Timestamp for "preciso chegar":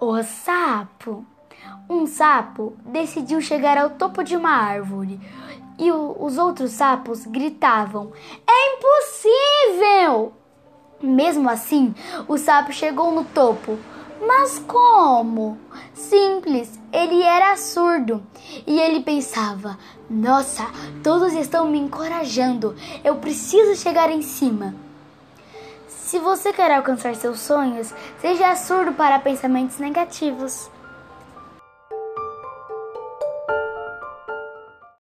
23.16-24.10